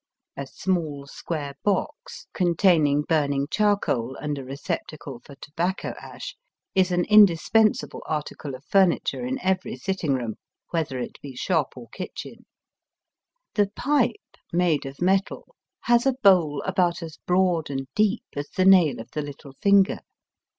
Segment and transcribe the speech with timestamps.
[0.35, 6.09] A small square box, containing burning charcoal an^ a receptacle for tobacco Digitized by VjOOQIC
[6.09, 6.89] SOME JAPANESE TRAITS.
[6.89, 10.35] 199 ash, is an indispensable article of furniture in every sitting room,
[10.71, 12.47] whether it be shop or kitchen.
[13.53, 18.65] The pipe, made of metal, has a bowl about as broad and deep as the
[18.65, 19.99] nail of the little finger.